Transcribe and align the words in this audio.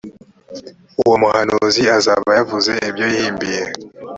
uwo 1.01 1.15
muhanuzi 1.21 1.83
azaba 1.97 2.29
yavuze 2.37 2.71
ibyo 2.89 3.05
yihimbiye. 3.11 3.61